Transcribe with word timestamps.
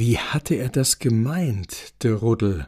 Wie 0.00 0.16
hatte 0.16 0.54
er 0.54 0.70
das 0.70 0.98
gemeint, 0.98 1.92
der 2.02 2.14
Ruddel? 2.14 2.66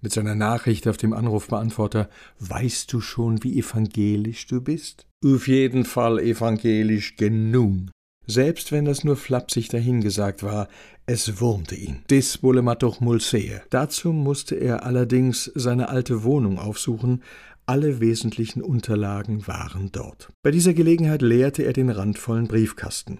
Mit 0.00 0.12
seiner 0.12 0.36
Nachricht 0.36 0.86
auf 0.86 0.96
dem 0.96 1.12
Anrufbeantworter 1.12 2.08
Weißt 2.38 2.92
du 2.92 3.00
schon, 3.00 3.42
wie 3.42 3.58
evangelisch 3.58 4.46
du 4.46 4.60
bist? 4.60 5.04
Auf 5.24 5.48
jeden 5.48 5.84
Fall 5.84 6.20
evangelisch 6.20 7.16
genug. 7.16 7.90
Selbst 8.28 8.70
wenn 8.70 8.84
das 8.84 9.02
nur 9.02 9.16
flapsig 9.16 9.70
dahingesagt 9.70 10.44
war, 10.44 10.68
es 11.04 11.40
wurmte 11.40 11.74
ihn. 11.74 12.04
Dis 12.10 12.44
wolle 12.44 12.62
ma 12.62 12.76
doch 12.76 13.00
mul 13.00 13.20
sehe. 13.20 13.60
Dazu 13.70 14.12
musste 14.12 14.54
er 14.54 14.86
allerdings 14.86 15.50
seine 15.56 15.88
alte 15.88 16.22
Wohnung 16.22 16.60
aufsuchen, 16.60 17.24
alle 17.66 17.98
wesentlichen 17.98 18.62
Unterlagen 18.62 19.48
waren 19.48 19.90
dort. 19.90 20.28
Bei 20.44 20.52
dieser 20.52 20.74
Gelegenheit 20.74 21.22
leerte 21.22 21.64
er 21.64 21.72
den 21.72 21.90
randvollen 21.90 22.46
Briefkasten. 22.46 23.18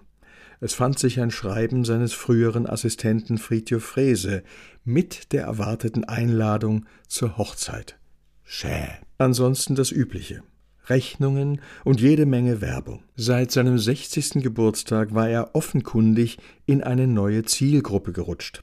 Es 0.61 0.75
fand 0.75 0.99
sich 0.99 1.21
ein 1.21 1.31
Schreiben 1.31 1.85
seines 1.85 2.13
früheren 2.13 2.67
Assistenten 2.67 3.39
Fridtjof 3.39 3.85
Frese 3.85 4.43
mit 4.85 5.33
der 5.33 5.45
erwarteten 5.45 6.05
Einladung 6.05 6.87
zur 7.07 7.39
Hochzeit. 7.39 7.97
Schä. 8.45 8.89
Ansonsten 9.19 9.75
das 9.75 9.93
Übliche. 9.93 10.43
Rechnungen 10.87 11.61
und 11.85 12.01
jede 12.01 12.27
Menge 12.27 12.61
Werbung. 12.61 13.03
Seit 13.15 13.53
seinem 13.53 13.79
60. 13.79 14.43
Geburtstag 14.43 15.15
war 15.15 15.29
er 15.29 15.55
offenkundig 15.55 16.39
in 16.67 16.83
eine 16.83 17.07
neue 17.07 17.45
Zielgruppe 17.45 18.13
gerutscht. 18.13 18.63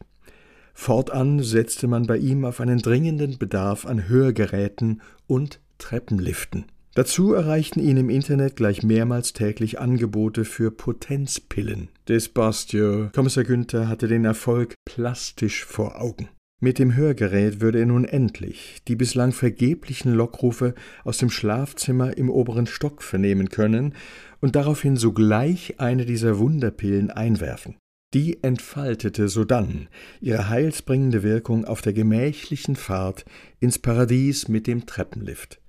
Fortan 0.74 1.42
setzte 1.42 1.88
man 1.88 2.08
bei 2.08 2.18
ihm 2.18 2.44
auf 2.44 2.60
einen 2.60 2.80
dringenden 2.80 3.38
Bedarf 3.38 3.86
an 3.86 4.10
Hörgeräten 4.10 5.02
und 5.28 5.62
Treppenliften. 5.78 6.66
Dazu 6.96 7.34
erreichten 7.34 7.82
ihn 7.82 7.98
im 7.98 8.10
Internet 8.10 8.56
gleich 8.56 8.82
mehrmals 8.82 9.34
täglich 9.34 9.80
Angebote 9.80 10.46
für 10.46 10.72
Potenzpillen. 10.72 11.90
Des 12.08 12.30
Bastio. 12.30 13.10
Kommissar 13.14 13.44
Günther 13.44 13.90
hatte 13.90 14.08
den 14.08 14.24
Erfolg 14.24 14.76
plastisch 14.86 15.66
vor 15.66 16.00
Augen. 16.00 16.30
Mit 16.62 16.80
dem 16.80 16.96
Hörgerät 16.96 17.60
würde 17.60 17.80
er 17.80 17.86
nun 17.86 18.06
endlich 18.06 18.78
die 18.88 18.96
bislang 18.96 19.34
vergeblichen 19.34 20.14
Lockrufe 20.14 20.74
aus 21.04 21.18
dem 21.18 21.30
Schlafzimmer 21.30 22.18
im 22.18 22.30
oberen 22.30 22.66
Stock 22.66 23.04
vernehmen 23.04 23.50
können 23.50 23.94
und 24.40 24.56
daraufhin 24.56 24.96
sogleich 24.96 25.82
eine 25.82 26.06
dieser 26.06 26.40
Wunderpillen 26.40 27.12
einwerfen. 27.12 27.76
Die 28.14 28.42
entfaltete 28.42 29.28
sodann 29.28 29.90
ihre 30.22 30.48
heilsbringende 30.48 31.24
Wirkung 31.24 31.66
auf 31.66 31.82
der 31.82 31.92
gemächlichen 31.92 32.78
Fahrt 32.78 33.26
ins 33.60 33.80
Paradies 33.80 34.48
mit 34.48 34.66
dem 34.66 34.86
Treppenlift. 34.86 35.60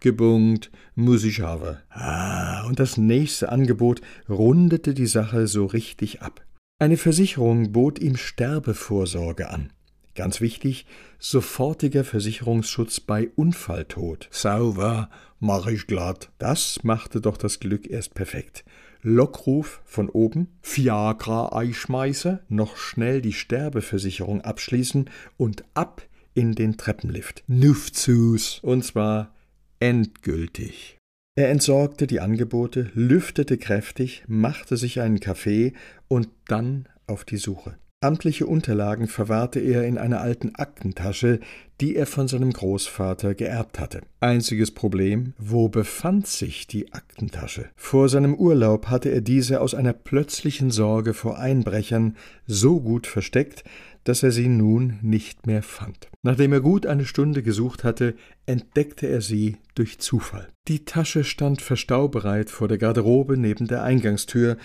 Gebungt, 0.00 0.70
muss 0.94 1.24
ich 1.24 1.40
haben. 1.40 1.76
Ah, 1.90 2.64
und 2.66 2.78
das 2.78 2.96
nächste 2.96 3.50
Angebot 3.50 4.00
rundete 4.28 4.94
die 4.94 5.06
Sache 5.06 5.46
so 5.46 5.66
richtig 5.66 6.22
ab. 6.22 6.44
Eine 6.78 6.96
Versicherung 6.96 7.72
bot 7.72 7.98
ihm 7.98 8.16
Sterbevorsorge 8.16 9.48
an. 9.48 9.72
Ganz 10.14 10.40
wichtig, 10.40 10.86
sofortiger 11.18 12.04
Versicherungsschutz 12.04 13.00
bei 13.00 13.30
Unfalltod. 13.36 14.28
Sauber, 14.30 15.10
mach 15.40 15.66
ich 15.66 15.86
glatt. 15.86 16.30
Das 16.38 16.82
machte 16.84 17.20
doch 17.20 17.36
das 17.36 17.60
Glück 17.60 17.88
erst 17.88 18.14
perfekt. 18.14 18.64
Lockruf 19.02 19.82
von 19.84 20.08
oben, 20.08 20.48
Fiagra 20.62 21.50
einschmeiße, 21.50 22.40
noch 22.48 22.76
schnell 22.76 23.22
die 23.22 23.34
Sterbeversicherung 23.34 24.40
abschließen 24.40 25.10
und 25.36 25.64
ab 25.74 26.02
in 26.34 26.54
den 26.54 26.76
Treppenlift. 26.76 27.44
Nufzus. 27.46 28.58
Und 28.62 28.84
zwar 28.84 29.34
endgültig. 29.80 30.98
Er 31.38 31.50
entsorgte 31.50 32.06
die 32.06 32.20
Angebote, 32.20 32.90
lüftete 32.94 33.58
kräftig, 33.58 34.24
machte 34.26 34.76
sich 34.76 35.00
einen 35.00 35.20
Kaffee 35.20 35.74
und 36.08 36.28
dann 36.48 36.88
auf 37.06 37.24
die 37.24 37.36
Suche. 37.36 37.76
Amtliche 38.06 38.46
Unterlagen 38.46 39.08
verwahrte 39.08 39.58
er 39.58 39.84
in 39.84 39.98
einer 39.98 40.20
alten 40.20 40.54
Aktentasche, 40.54 41.40
die 41.80 41.96
er 41.96 42.06
von 42.06 42.28
seinem 42.28 42.52
Großvater 42.52 43.34
geerbt 43.34 43.80
hatte. 43.80 44.02
Einziges 44.20 44.70
Problem, 44.70 45.34
wo 45.38 45.68
befand 45.68 46.28
sich 46.28 46.68
die 46.68 46.92
Aktentasche? 46.92 47.64
Vor 47.74 48.08
seinem 48.08 48.36
Urlaub 48.36 48.86
hatte 48.86 49.08
er 49.08 49.22
diese 49.22 49.60
aus 49.60 49.74
einer 49.74 49.92
plötzlichen 49.92 50.70
Sorge 50.70 51.14
vor 51.14 51.40
Einbrechern 51.40 52.16
so 52.46 52.80
gut 52.80 53.08
versteckt, 53.08 53.64
dass 54.04 54.22
er 54.22 54.30
sie 54.30 54.46
nun 54.46 55.00
nicht 55.02 55.48
mehr 55.48 55.64
fand. 55.64 56.08
Nachdem 56.22 56.52
er 56.52 56.60
gut 56.60 56.86
eine 56.86 57.06
Stunde 57.06 57.42
gesucht 57.42 57.82
hatte, 57.82 58.14
entdeckte 58.46 59.08
er 59.08 59.20
sie 59.20 59.56
durch 59.74 59.98
Zufall. 59.98 60.46
Die 60.68 60.84
Tasche 60.84 61.24
stand 61.24 61.60
verstaubereit 61.60 62.50
vor 62.50 62.68
der 62.68 62.78
Garderobe 62.78 63.36
neben 63.36 63.66
der 63.66 63.82
Eingangstür, 63.82 64.58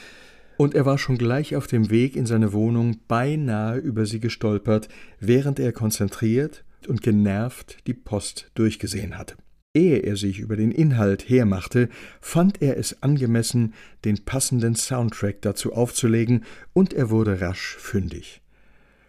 und 0.61 0.75
er 0.75 0.85
war 0.85 0.99
schon 0.99 1.17
gleich 1.17 1.55
auf 1.55 1.66
dem 1.66 1.89
Weg 1.89 2.16
in 2.16 2.27
seine 2.27 2.53
Wohnung 2.53 2.99
beinahe 3.07 3.79
über 3.79 4.05
sie 4.05 4.19
gestolpert, 4.19 4.89
während 5.19 5.59
er 5.59 5.72
konzentriert 5.72 6.63
und 6.88 7.01
genervt 7.01 7.79
die 7.88 7.95
Post 7.95 8.51
durchgesehen 8.53 9.17
hatte. 9.17 9.38
Ehe 9.73 9.97
er 9.99 10.17
sich 10.17 10.38
über 10.38 10.55
den 10.55 10.72
Inhalt 10.72 11.27
hermachte, 11.27 11.89
fand 12.19 12.61
er 12.61 12.77
es 12.77 13.01
angemessen, 13.01 13.73
den 14.05 14.23
passenden 14.23 14.75
Soundtrack 14.75 15.41
dazu 15.41 15.73
aufzulegen, 15.73 16.44
und 16.73 16.93
er 16.93 17.09
wurde 17.09 17.41
rasch 17.41 17.78
fündig. 17.79 18.43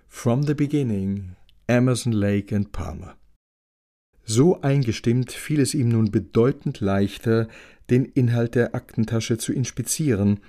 From 0.08 0.44
the 0.44 0.54
Beginning, 0.54 1.36
Emerson 1.66 2.12
Lake 2.12 2.56
and 2.56 2.72
Palmer. 2.72 3.14
So 4.24 4.62
eingestimmt 4.62 5.32
fiel 5.32 5.60
es 5.60 5.74
ihm 5.74 5.90
nun 5.90 6.10
bedeutend 6.10 6.80
leichter, 6.80 7.48
den 7.90 8.06
Inhalt 8.06 8.54
der 8.54 8.74
Aktentasche 8.74 9.36
zu 9.36 9.52
inspizieren, 9.52 10.40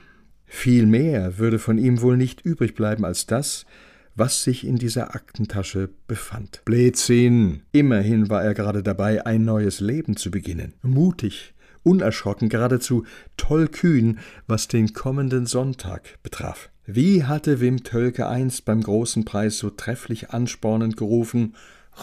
viel 0.53 0.85
mehr 0.85 1.39
würde 1.39 1.57
von 1.57 1.77
ihm 1.77 2.01
wohl 2.01 2.15
nicht 2.15 2.41
übrig 2.41 2.75
bleiben 2.75 3.05
als 3.05 3.25
das, 3.25 3.65
was 4.15 4.43
sich 4.43 4.65
in 4.65 4.77
dieser 4.77 5.15
Aktentasche 5.15 5.89
befand. 6.07 6.61
Blödsinn! 6.63 7.63
Immerhin 7.71 8.29
war 8.29 8.43
er 8.43 8.53
gerade 8.53 8.83
dabei, 8.83 9.25
ein 9.25 9.43
neues 9.43 9.79
Leben 9.79 10.15
zu 10.15 10.29
beginnen. 10.29 10.73
Mutig, 10.83 11.53
unerschrocken, 11.81 12.49
geradezu 12.49 13.03
tollkühn, 13.35 14.19
was 14.45 14.67
den 14.67 14.93
kommenden 14.93 15.47
Sonntag 15.47 16.21
betraf. 16.21 16.69
Wie 16.85 17.23
hatte 17.23 17.59
Wim 17.59 17.83
Tölke 17.83 18.27
einst 18.27 18.63
beim 18.63 18.83
großen 18.83 19.25
Preis 19.25 19.57
so 19.57 19.71
trefflich 19.71 20.29
anspornend 20.29 20.97
gerufen 20.97 21.55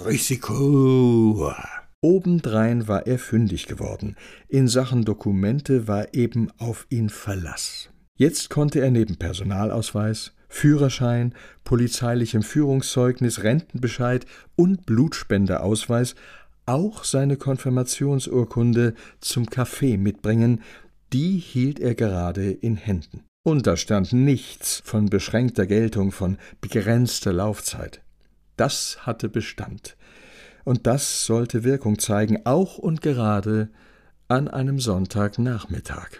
Risiko. 0.04 1.54
Obendrein 2.00 2.88
war 2.88 3.06
er 3.06 3.18
fündig 3.18 3.66
geworden. 3.66 4.16
In 4.48 4.68
Sachen 4.68 5.04
Dokumente 5.04 5.86
war 5.86 6.14
eben 6.14 6.50
auf 6.58 6.86
ihn 6.90 7.10
Verlass. 7.10 7.90
Jetzt 8.20 8.50
konnte 8.50 8.80
er 8.80 8.90
neben 8.90 9.16
Personalausweis, 9.16 10.34
Führerschein, 10.46 11.34
polizeilichem 11.64 12.42
Führungszeugnis, 12.42 13.44
Rentenbescheid 13.44 14.26
und 14.56 14.84
Blutspendeausweis 14.84 16.16
auch 16.66 17.04
seine 17.04 17.38
Konfirmationsurkunde 17.38 18.92
zum 19.20 19.46
Kaffee 19.46 19.96
mitbringen, 19.96 20.60
die 21.14 21.38
hielt 21.38 21.80
er 21.80 21.94
gerade 21.94 22.50
in 22.50 22.76
Händen. 22.76 23.24
Und 23.42 23.66
da 23.66 23.78
stand 23.78 24.12
nichts 24.12 24.82
von 24.84 25.08
beschränkter 25.08 25.64
Geltung, 25.64 26.12
von 26.12 26.36
begrenzter 26.60 27.32
Laufzeit. 27.32 28.02
Das 28.58 29.06
hatte 29.06 29.30
Bestand. 29.30 29.96
Und 30.64 30.86
das 30.86 31.24
sollte 31.24 31.64
Wirkung 31.64 31.98
zeigen, 31.98 32.44
auch 32.44 32.76
und 32.76 33.00
gerade 33.00 33.70
an 34.28 34.46
einem 34.46 34.78
Sonntagnachmittag. 34.78 36.10